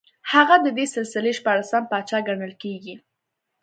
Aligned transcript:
هغه 0.31 0.55
د 0.65 0.67
دې 0.77 0.85
سلسلې 0.95 1.31
شپاړسم 1.39 1.83
پاچا 1.91 2.19
ګڼل 2.27 2.53
کېږي 2.63 2.95